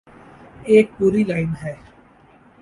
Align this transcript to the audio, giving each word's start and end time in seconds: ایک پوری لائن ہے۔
ایک 0.63 0.87
پوری 0.97 1.23
لائن 1.23 1.51
ہے۔ 1.63 1.73